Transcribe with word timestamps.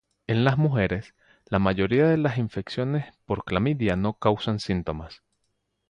En 0.25 0.43
las 0.45 0.57
mujeres, 0.57 1.13
la 1.45 1.59
mayoría 1.59 2.07
de 2.07 2.17
las 2.17 2.39
infecciones 2.39 3.13
por 3.27 3.43
clamidia 3.43 3.95
no 3.95 4.17
causan 4.17 4.57
síntomas. 4.59 5.21